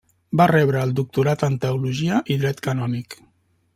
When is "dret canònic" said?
2.45-3.19